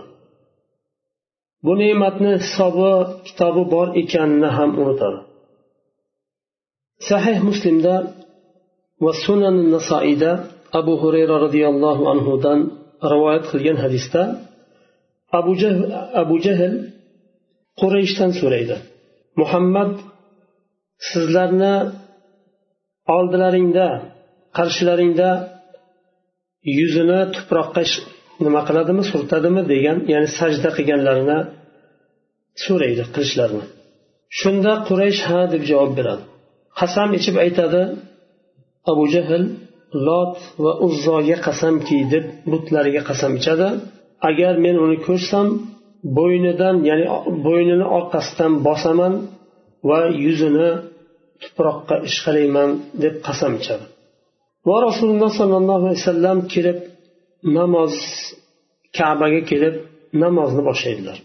Bu 1.65 1.73
ne'matni 1.83 2.33
hisobi 2.45 2.93
kitobi 3.27 3.63
bor 3.75 3.87
ekanini 4.03 4.51
ham 4.57 4.71
unutadi. 4.83 5.19
Sahih 7.09 7.39
muslimda 7.49 7.95
va 9.05 9.13
sunan 9.25 9.57
nasoiyda 9.75 10.31
abu 10.81 10.95
hurayra 11.03 11.37
roziyallohu 11.45 12.03
anhudan 12.13 12.59
rivoyat 13.13 13.45
qilgan 13.51 13.77
hadisda 13.85 14.23
abu 15.39 15.53
jahl, 15.61 15.83
abu 16.23 16.37
jahl 16.47 16.75
qurayshdan 17.81 18.31
so'raydi. 18.41 18.77
Muhammad 19.41 19.93
sizlarni 21.11 21.75
oldilaringda 23.17 23.87
qarshilaringda 24.59 25.31
yuzini 26.79 27.21
tuproqqa 27.35 27.83
nima 28.45 28.61
qiladimi 28.69 29.03
surtadimi 29.13 29.63
degan 29.73 29.99
ya'ni 30.13 30.29
sajda 30.39 30.71
qilganlarini 30.77 31.39
so'raydi 32.65 33.05
qilishlarini. 33.15 33.67
Shunda 34.39 34.73
quraysh 34.89 35.21
ha 35.29 35.41
deb 35.53 35.63
javob 35.71 35.93
beradi. 35.99 36.25
Qasam 36.79 37.09
ichib 37.19 37.37
aytadi 37.45 37.83
abu 38.91 39.05
jahl 39.15 39.43
lot 40.07 40.35
va 40.65 40.73
uzzoga 40.87 41.37
qasamki 41.47 41.99
deb 42.13 42.25
butlariga 42.53 43.03
qasam 43.11 43.33
ichadi. 43.41 43.69
Agar 44.29 44.55
men 44.65 44.77
uni 44.85 44.97
ko'rsam 45.07 45.47
bo'ynidan 46.19 46.77
ya'ni 46.89 47.07
bo'ynini 47.47 47.87
orqasidan 47.99 48.53
bosaman 48.67 49.15
va 49.89 50.01
yuzini 50.25 50.71
tuproqqa 51.43 51.97
ishqalayman 52.09 52.71
deb 53.03 53.15
qasam 53.27 53.53
ichadi. 53.61 53.87
Va 54.69 54.77
rasululloh 54.89 55.31
sollallohu 55.41 55.85
alayhi 55.89 56.03
vasallam 56.05 56.39
kelib 56.55 56.79
namoz 57.59 57.95
kabaga 58.99 59.41
kelib 59.51 59.75
namozni 60.23 60.63
boshlaydilar. 60.69 61.19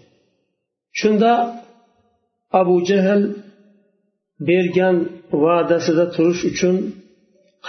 Shunda 0.99 1.31
abu 2.61 2.75
jahl 2.89 3.21
bergan 4.49 4.95
va'dasida 5.43 6.05
turish 6.15 6.41
uchun 6.51 6.75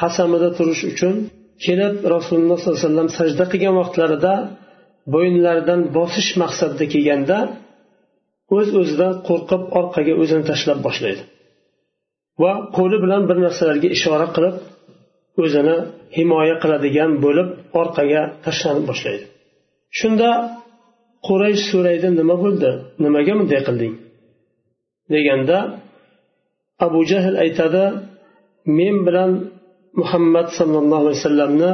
qasamida 0.01 0.49
turish 0.59 0.83
uchun 0.93 1.15
kelib 1.65 1.95
rasululloh 2.15 2.57
sollallohu 2.59 2.79
alayhi 2.81 2.91
vasallam 2.91 3.11
sajda 3.19 3.45
qilgan 3.53 3.75
vaqtlarida 3.81 4.35
bo'yinlaridan 5.15 5.81
bosish 5.99 6.31
maqsadida 6.43 6.85
kelganda 6.95 7.39
o'z 8.57 8.69
o'zidan 8.81 9.13
qo'rqib 9.29 9.63
orqaga 9.79 10.13
o'zini 10.23 10.45
tashlab 10.51 10.79
boshlaydi. 10.87 11.23
Va 12.43 12.53
qo'li 12.77 12.97
bilan 13.05 13.23
bir 13.29 13.37
narsalarga 13.45 13.89
ishora 13.97 14.27
qilib 14.37 14.57
o'zini 15.43 15.77
himoya 16.17 16.57
qiladigan 16.63 17.11
bo'lib 17.25 17.49
orqaga 17.81 18.23
tashlanib 18.45 18.85
boshlaydi. 18.91 19.25
Shunda 19.99 20.31
quraysh 21.27 21.63
so'raydi 21.73 22.09
nima 22.21 22.37
bo'ldi? 22.45 22.71
Nimaga 23.05 23.33
bunday 23.39 23.61
qilding? 23.69 23.95
Deganda 25.13 25.59
abu 26.87 27.01
jahl 27.11 27.35
aytadi 27.45 27.85
men 28.79 28.97
bilan 29.07 29.31
muhammad 30.01 30.49
sollallohu 30.59 31.03
alayhi 31.03 31.19
vasallamni 31.21 31.73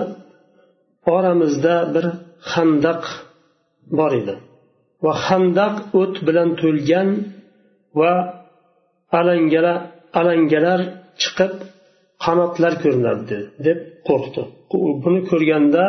oramizda 1.16 1.74
bir 1.94 2.04
handaq 2.52 3.02
bor 3.98 4.12
edi. 4.20 4.34
Va 5.04 5.12
handaq 5.26 5.74
o't 6.00 6.16
bilan 6.26 6.48
to'lgan 6.62 7.08
va 8.00 8.12
alangalar 9.18 9.78
alangalar 10.18 10.80
chiqib 11.22 11.52
qanotlar 12.24 12.72
ko'rinardi 12.82 13.38
deb 13.66 13.78
qo'rqdi. 14.08 14.42
Buni 15.04 15.20
ko'rganda 15.30 15.84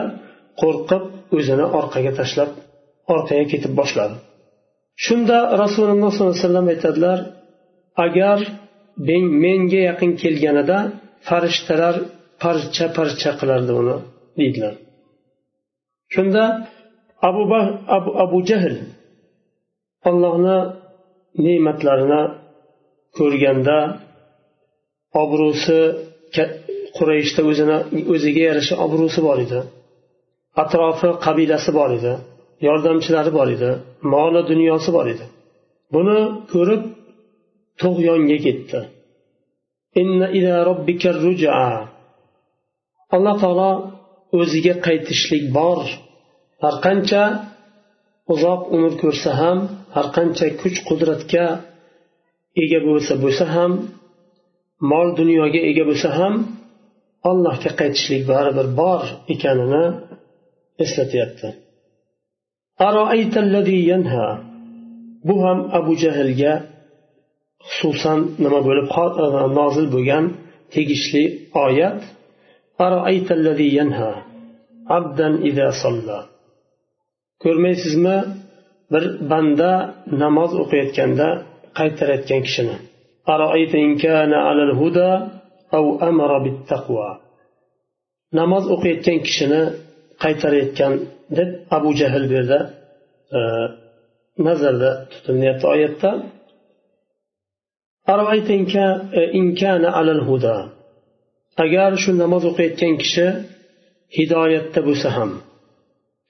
qo'rqib 0.61 1.03
o'zini 1.37 1.65
orqaga 1.79 2.11
tashlab 2.19 2.49
orqaga 3.13 3.45
ketib 3.53 3.73
boshladi. 3.79 4.15
Shunda 5.05 5.37
rasululloh 5.63 6.09
sollallohu 6.13 6.35
alayhi 6.35 6.47
vasallam 6.47 6.67
aytadilar 6.73 7.19
agar 8.05 8.39
menga 9.43 9.81
yaqin 9.89 10.11
kelganida 10.21 10.77
farishtalar 11.27 11.95
parcha 12.43 12.85
parcha 12.97 13.31
qilardi 13.39 13.71
uni 13.81 13.97
deydilar. 14.39 14.73
Shunda 16.13 16.43
abu, 17.27 17.41
abu, 17.97 18.09
abu 18.23 18.37
jahl 18.49 18.75
allohni 20.09 20.57
ne'matlarini 21.45 22.21
ko'rganda 23.17 23.77
obro'si 25.21 25.79
qurayishda 26.97 27.41
o'zini 27.49 27.77
o'ziga 28.13 28.41
yarasha 28.49 28.75
obro'si 28.85 29.19
bor 29.27 29.37
edi. 29.45 29.59
Atrofi 30.63 31.09
qabilasi 31.25 31.71
bor 31.79 31.89
edi. 31.97 32.13
Yordamchilari 32.67 33.31
bor 33.37 33.47
edi. 33.55 33.69
Moli 34.13 34.41
dunyosi 34.51 34.89
bor 34.97 35.07
edi. 35.13 35.25
Buni 35.93 36.17
ko'rib 36.53 36.81
tug'yonga 37.81 38.37
ketdi. 38.45 38.79
Alloh 43.15 43.35
taolo 43.43 43.71
o'ziga 44.39 44.75
qaytishlik 44.85 45.43
bor. 45.57 45.81
Har 46.63 46.75
qancha 46.85 47.23
uzoq 48.33 48.61
umr 48.75 48.93
ko'rsa 49.01 49.31
ham 49.41 49.57
har 49.95 50.07
qancha 50.15 50.45
kuch 50.61 50.77
qudratga 50.87 51.45
ega 52.63 52.79
bo'lsa 52.87 53.13
bo'lsa 53.23 53.45
ham 53.55 53.71
mol 54.89 55.07
dunyoga 55.19 55.59
ega 55.69 55.83
bo'lsa 55.89 56.09
ham 56.19 56.35
allohga 57.29 57.71
qaytishlik 57.79 58.23
baribir 58.31 58.67
bor 58.81 59.01
ekanini 59.33 59.85
eslatyapti. 60.83 61.49
Bu 65.27 65.35
ham 65.45 65.59
abu 65.79 65.93
jahlga 66.03 66.53
xususan 67.73 68.19
nima 68.43 68.59
bo'lib 68.67 68.87
e, 69.25 69.25
nozil 69.59 69.87
bo'lgan 69.95 70.25
tegishli 70.73 71.23
oyat. 71.65 71.99
Ko'rmaysizmi? 77.43 78.17
Bir 78.93 79.03
banda 79.31 79.71
namoz 80.23 80.51
o'qiyotganda 80.61 81.27
qaytarayotgan 81.77 82.41
kishini. 82.47 82.75
أرأيت 83.29 83.75
إن 83.75 83.97
كان 83.97 84.33
على 84.33 84.63
الهدى 84.63 85.27
أو 85.73 85.99
أمر 86.09 86.37
بالتقوى. 86.43 87.19
نماز 88.33 88.63
أقيت 88.67 89.05
كان 89.05 89.19
كشنا 89.19 89.73
قيتر 90.19 90.63
كان 90.63 91.07
دب 91.29 91.65
أبو 91.71 91.93
جهل 91.93 92.27
بيردا 92.27 92.73
آه، 93.33 93.77
نزل 94.39 95.05
تتمنى 95.05 95.55
الطعيات 95.55 96.05
أرأيت 98.09 98.49
إن 98.49 98.65
كان, 98.65 99.09
آه، 99.13 99.33
إن 99.33 99.55
كان 99.55 99.85
على 99.85 100.11
الهدى. 100.11 100.69
أجار 101.59 101.95
شو 101.95 102.11
نماز 102.11 102.45
أقيت 102.45 102.79
كان 102.79 102.97
كشا 102.97 103.45
هداية 104.19 104.71
تبسهم 104.71 105.41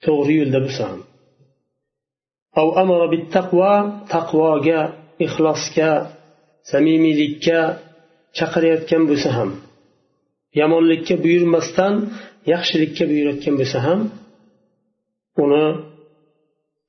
تغريل 0.02 0.52
تبسهم 0.52 1.02
أو 2.58 2.78
أمر 2.82 3.06
بالتقوى 3.06 3.92
تقوى 4.10 4.60
جا 4.60 4.92
إخلاص 5.22 5.56
samimiylikka 6.70 7.58
chaqirayotgan 8.38 9.02
bo'lsa 9.10 9.30
ham 9.36 9.50
yomonlikka 10.60 11.14
buyurmasdan 11.24 11.94
yaxshilikka 12.52 13.04
buyurayotgan 13.10 13.54
bo'lsa 13.60 13.78
ham 13.86 14.00
uni 15.42 15.66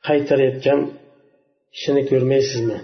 qaytarayotgan 0.08 0.80
kishini 1.74 2.02
ko'rmaysizmi? 2.10 2.78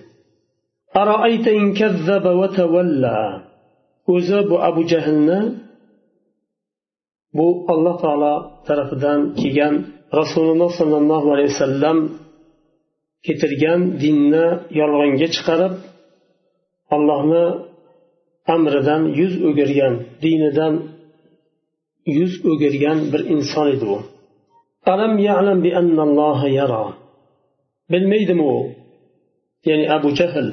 O'zi 4.13 4.39
bu 4.49 4.55
abu 4.69 4.81
jahlni 4.91 5.39
bu 7.37 7.47
alloh 7.73 7.95
taolo 8.03 8.35
tarafidan 8.67 9.19
kelgan 9.39 9.75
rasululloh 10.19 10.69
sollallohu 10.79 11.27
alayhi 11.33 11.51
vasallam 11.55 11.97
keltirgan 13.25 13.79
dinni 14.03 14.47
yolg'onga 14.79 15.27
chiqarib 15.35 15.73
allohni 16.95 17.45
amridan 18.55 19.03
yuz 19.19 19.33
o'girgan 19.47 19.93
dinidan 20.23 20.73
yuz 22.17 22.33
o'girgan 22.51 22.97
bir 23.11 23.21
inson 23.35 23.67
edi 23.75 23.85
u. 23.95 23.97
Alam 24.93 25.13
ya'lam 25.29 25.59
bi 25.65 25.71
annalloha 25.81 26.47
yara. 26.59 26.85
Bilmaydimi 27.91 28.45
u? 28.55 28.59
Ya'ni 29.67 29.85
abu 29.97 30.09
jahl 30.19 30.47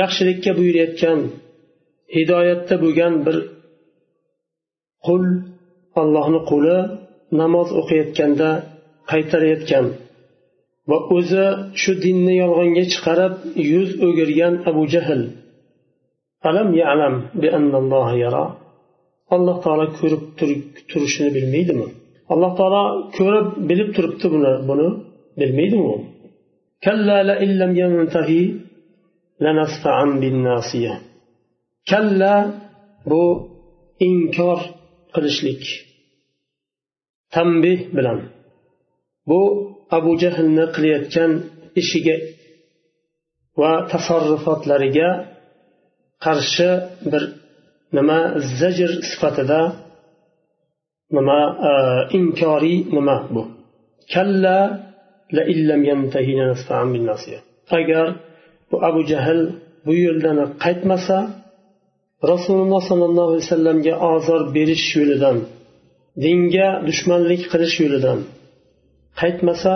yaxshilikka 0.00 0.50
buyurayotgan 0.58 1.18
hidoyatda 2.16 2.74
bo'lgan 2.82 3.14
bir 3.26 3.36
qul 5.06 5.24
allohni 6.00 6.40
quli 6.50 6.78
namoz 7.40 7.68
o'qiyotganda 7.80 8.50
qaytarayotgan 9.10 9.86
va 10.90 10.98
o'zi 11.16 11.44
shu 11.82 11.92
dinni 12.04 12.34
yolg'onga 12.42 12.84
chiqarib 12.92 13.34
yuz 13.72 13.90
o'girgan 14.06 14.54
abu 14.70 14.82
jahl. 14.94 15.22
Alam 16.48 16.68
yalam 16.82 17.14
bi 17.40 17.48
yara. 18.24 18.44
Alloh 19.34 19.56
taolo 19.64 19.86
ko'rib 19.98 20.22
turishini 20.90 21.30
bilmaydimi? 21.36 21.86
Alloh 22.32 22.52
taolo 22.58 22.82
ko'rib 23.16 23.46
bilib 23.68 23.88
turibdi 23.96 24.26
buni 24.34 24.52
buni 24.68 24.88
bilmaydimi 25.40 25.86
u? 25.94 25.96
Kalla 31.90 32.34
bu 33.10 33.22
inkor 34.08 34.58
qilishlik 35.14 35.62
tanbeh 37.34 37.78
bilan. 37.96 38.18
Bu 39.28 39.40
abu 39.96 40.10
jahlni 40.22 40.64
qilayotgan 40.74 41.32
ishiga 41.80 42.16
va 43.60 43.72
tasarrufotlariga 43.92 45.08
qarshi 46.24 46.70
bir 47.12 47.22
nima 47.96 48.18
zajr 48.60 48.90
sifatida 49.10 49.60
nima 51.16 51.40
e, 51.70 51.72
inkoriy 52.18 52.78
nima 52.96 53.16
bu? 53.34 53.42
Kalla 54.12 54.58
la 55.36 55.42
illam 55.52 55.80
agar 57.78 58.06
bu 58.70 58.76
abu 58.88 59.00
jahl 59.10 59.40
bu 59.86 59.92
yo'ldan 60.04 60.38
qaytmasa 60.64 61.18
rasululloh 62.32 62.80
sollallohu 62.90 63.28
alayhi 63.30 63.44
vasallamga 63.46 63.94
ozor 64.12 64.42
berish 64.56 64.86
yo'lidan 64.98 65.36
dinga 66.24 66.68
dushmanlik 66.88 67.42
qilish 67.52 67.76
yo'lidan 67.84 68.18
qaytmasa 69.20 69.74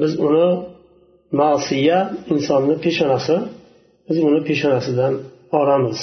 biz 0.00 0.12
uni 0.26 0.48
nosiya 1.40 1.98
insonni 2.32 2.74
peshonasi 2.84 3.36
biz 4.06 4.18
uni 4.28 4.40
peshonasidan 4.48 5.14
olamiz. 5.60 6.00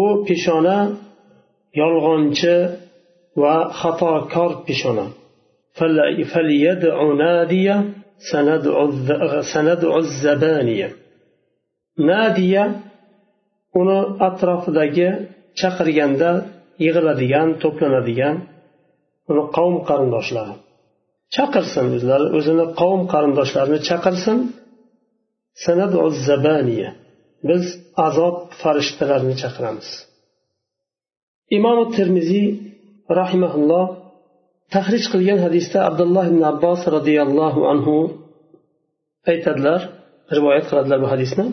U 0.00 0.02
peshona 0.26 0.78
yolg'onchi 1.80 2.56
va 3.42 3.56
xatokor 3.80 4.52
peshona. 4.66 5.06
Nadiya 12.08 12.64
uni 13.80 13.98
atrofidagi 14.28 15.08
chaqirganda 15.60 16.30
yig'iladigan 16.84 17.48
to'planadigan 17.62 18.36
uni 19.30 19.42
qavm 19.56 19.76
qarindoshlari. 19.88 20.54
Chaqirsin 21.36 21.86
o'zlari 21.96 22.26
o'zini 22.38 22.66
qavm 22.80 23.00
qarindoshlarini 23.12 23.80
chaqirsin. 23.88 24.38
Biz 27.48 27.64
azob 28.06 28.36
farishtalarini 28.60 29.34
chaqiramiz. 29.42 29.88
Imom 31.56 31.78
termiziy 31.96 32.46
rahimaulloh 33.20 33.86
tahrij 34.74 35.04
qilgan 35.12 35.38
hadisda 35.46 35.78
abdulloh 35.88 36.24
ibn 36.32 36.42
abbos 36.52 36.80
roziyallohu 36.96 37.60
anhu 37.72 37.96
aytadilar 39.30 39.80
rivoyat 40.36 40.64
qiladilar 40.70 40.98
bu 41.04 41.08
hadisni. 41.14 41.46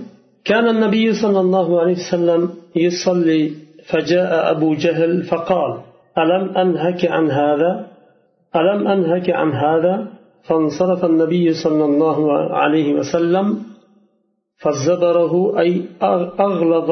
كان 0.47 0.67
النبي 0.67 1.13
صلى 1.13 1.39
الله 1.39 1.81
عليه 1.81 1.95
وسلم 1.95 2.49
يصلي 2.75 3.51
فجاء 3.89 4.51
أبو 4.51 4.73
جهل 4.73 5.23
فقال 5.23 5.71
ألم 6.17 6.57
أنهك 6.57 7.05
عن 7.05 7.31
هذا؟ 7.31 7.87
ألم 8.55 8.87
أنهك 8.87 9.29
عن 9.29 9.51
هذا؟ 9.51 10.07
فانصرف 10.43 11.05
النبي 11.05 11.53
صلى 11.53 11.85
الله 11.85 12.17
عليه 12.53 12.93
وسلم 12.93 13.59
فزبره 14.57 15.59
أي 15.59 15.81
أغلظ 16.39 16.89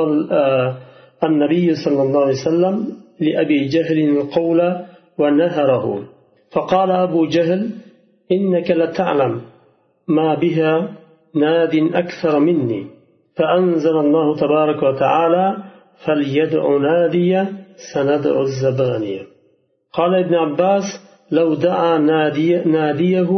النبي 1.23 1.75
صلى 1.75 2.01
الله 2.03 2.21
عليه 2.21 2.41
وسلم 2.41 2.75
لأبي 3.19 3.67
جهل 3.67 3.99
القول 4.17 4.75
ونهره. 5.17 6.03
فقال 6.51 6.91
أبو 6.91 7.25
جهل 7.25 7.69
إنك 8.31 8.71
لتعلم 8.71 9.41
ما 10.07 10.35
بها 10.35 10.91
ناد 11.35 11.75
أكثر 11.93 12.39
مني. 12.39 12.87
فأنزل 13.37 13.97
الله 13.97 14.35
تبارك 14.35 14.83
وتعالى 14.83 15.57
فليدع 16.05 16.77
ناديا 16.77 17.53
سندع 17.93 18.41
الزبانية. 18.41 19.23
قال 19.93 20.15
ابن 20.15 20.35
عباس 20.35 20.83
لو 21.31 21.53
دعا 21.53 21.97
نادي 21.97 22.55
ناديه 22.57 23.31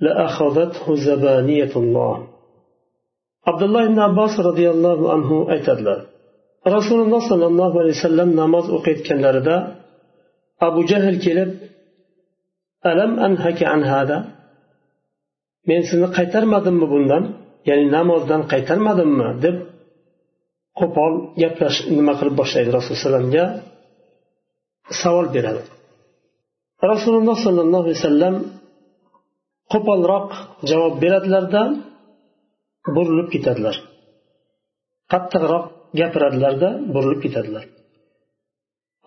لأخذته 0.00 0.94
زبانية 0.94 1.72
الله. 1.76 2.26
عبد 3.46 3.62
الله 3.62 3.86
بن 3.86 3.98
عباس 3.98 4.40
رضي 4.40 4.70
الله 4.70 5.12
عنه 5.12 5.46
أتدل 5.54 6.06
رسول 6.68 7.00
الله 7.02 7.28
صلى 7.28 7.46
الله 7.46 7.80
عليه 7.80 7.90
وسلم 7.90 8.40
نماز 8.40 8.70
أقيت 8.70 9.00
كان 9.06 9.20
لردا 9.22 9.76
أبو 10.62 10.82
جهل 10.84 11.14
كلب 11.24 11.54
ألم 12.86 13.20
أنهك 13.20 13.62
عن 13.62 13.82
هذا؟ 13.84 14.18
من 15.68 15.82
سنة 15.82 16.06
قيتر 16.06 16.44
مضم 16.44 16.80
بندن 16.86 17.34
ya'ni 17.68 17.86
namozdan 17.96 18.42
qaytarmadimmi 18.52 19.28
deb 19.44 19.56
qo'pol 20.80 21.12
gaplash 21.42 21.78
nima 21.96 22.12
qilib 22.18 22.34
boshlaydi 22.40 22.70
rasululloh 22.76 23.00
alayhivasallamga 23.00 23.44
savol 25.02 25.26
beradi. 25.36 25.62
Rasululloh 26.92 27.36
sollallohu 27.44 27.84
alayhi 27.84 28.00
vasallam 28.00 28.36
qo'polroq 29.72 30.28
javob 30.70 30.94
beradilarda 31.02 31.62
burilib 32.94 33.28
ketadilar. 33.34 33.76
Qattiqroq 35.12 35.64
gapiradilarda 35.98 36.68
burilib 36.94 37.20
ketadilar. 37.24 37.64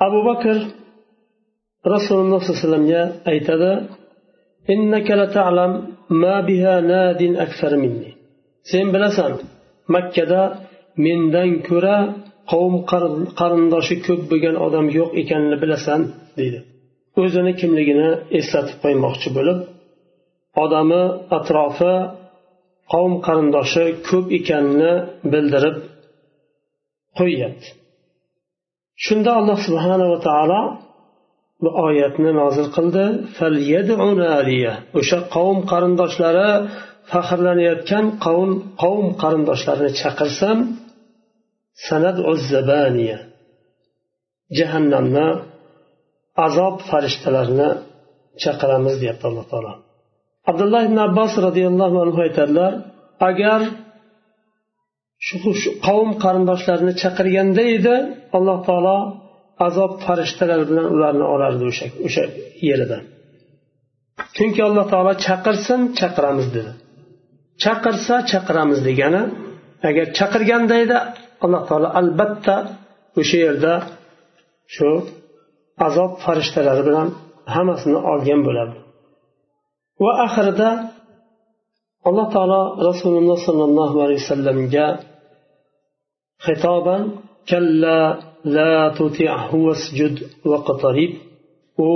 Abu 0.05 0.19
bakr 0.29 0.57
rasululloh 1.93 2.39
sollallohu 2.41 2.51
alayhi 2.51 2.61
vasallamga 2.61 3.01
aytadi 3.31 3.71
sen 8.71 8.85
bilasan 8.95 9.31
makkada 9.95 10.41
mendan 11.05 11.51
ko'ra 11.67 11.97
qavm 12.51 12.73
qarindoshi 13.39 13.95
ko'p 14.07 14.21
bo'lgan 14.31 14.55
odam 14.65 14.85
yo'q 14.97 15.09
ekanini 15.21 15.57
bilasan 15.63 16.01
deydi. 16.39 16.59
O'zini 17.21 17.53
kimligini 17.61 18.09
eslatib 18.39 18.77
qo'ymoqchi 18.83 19.29
bo'lib 19.37 19.59
odami 20.63 21.03
atrofi 21.37 21.93
qavm 22.93 23.13
qarindoshi 23.27 23.85
ko'p 24.09 24.25
ekanini 24.39 24.93
bildirib 25.31 25.77
qo'yyapti. 27.19 27.67
Shunda 29.05 29.31
alloh 29.39 29.57
subhanava 29.67 30.17
taolo 30.27 30.61
bu 31.63 31.69
oyatni 31.87 32.31
nozil 32.41 32.67
qildi. 32.75 33.03
O'sha 34.99 35.19
qavm 35.35 35.57
qarindoshlari 35.71 36.49
faxrlanayotgan 37.11 38.05
qavm 38.25 38.51
qavm 38.81 39.05
qarindoshlarini 39.21 39.91
chaqirsam 40.01 40.57
sanad 41.87 42.17
jahannamni 44.57 45.27
azob 46.45 46.75
farishtalarini 46.89 47.69
chaqiramiz 48.43 48.95
deyapti 49.01 49.25
alloh 49.29 49.45
taolo. 49.51 49.73
Abdulloh 50.49 50.81
ibn 50.89 50.97
abbos 51.07 51.33
roziyallohu 51.47 51.97
anhu 52.05 52.19
aytadilar 52.27 52.73
agar 53.29 53.61
shu 55.27 55.35
qavm 55.87 56.09
qarindoshlarini 56.23 56.93
chaqirganda 57.01 57.63
edi 57.77 57.95
alloh 58.37 58.57
taolo 58.67 58.97
azob 59.67 59.91
farishtalari 60.05 60.65
bilan 60.69 60.87
ularni 60.95 61.25
olardi 61.35 61.63
o'sha 61.71 61.85
o'sha 62.07 62.23
yeridan 62.67 63.03
chunki 64.35 64.61
alloh 64.69 64.85
taolo 64.93 65.11
chaqirsin 65.25 65.79
chaqiramiz 65.99 66.47
dedi. 66.57 66.71
Chaqirsa 67.63 68.15
chaqiramiz 68.31 68.79
degani 68.87 69.23
agar 69.89 70.05
chaqirganda 70.17 70.75
edi 70.83 70.97
alloh 71.43 71.61
taolo 71.69 71.89
albatta 71.99 72.55
o'sha 73.19 73.37
yerda 73.45 73.73
shu 74.75 74.89
azob 75.87 76.11
farishtalari 76.23 76.83
bilan 76.89 77.07
hammasini 77.53 77.99
olgan 78.11 78.41
bo'ladi. 78.47 78.75
Va 80.03 80.11
oxirida 80.25 80.69
alloh 82.07 82.27
taolo 82.35 82.61
rasululloh 82.89 83.37
sollallohu 83.47 83.97
alayhi 84.05 84.21
vasallamga 84.23 84.87
xitoban 86.45 87.01
kalla 87.51 87.99
la 88.55 88.73
tuti'hu 88.97 89.57
wasjud 89.67 90.15
waqtarib 90.51 91.11
u 91.87 91.89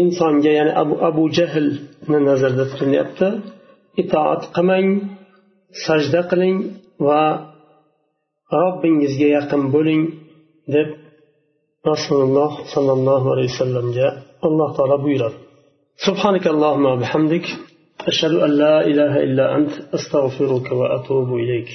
insonga 0.00 0.50
ya'ni 0.58 0.72
abu, 0.82 0.94
abu 1.10 1.22
jahlni 1.38 2.18
nazarda 2.28 2.64
tutilyapti. 2.70 3.28
Itoat 4.02 4.42
qilmang 4.54 4.88
sajda 5.84 6.20
qiling 6.30 6.58
va 7.06 7.22
robbingizga 8.62 9.28
yaqin 9.36 9.62
bo'ling 9.74 10.02
deb 10.74 10.88
rasululloh 11.92 12.52
sollallohu 12.74 13.26
alayhi 13.34 13.50
vasallamga 13.54 14.08
alloh 14.46 14.68
taolo 14.76 14.98
buyuradi 15.04 15.38
سبحانك 16.08 16.46
اللهم 16.54 16.84
وبحمدك 16.92 17.46
أشهد 18.10 18.34
أن 18.46 18.50
لا 18.62 18.76
إله 18.90 19.12
إلا 19.26 19.44
أنت 19.56 19.72
أستغفرك 19.96 20.66
وأتوب 20.72 21.28
إليك 21.42 21.70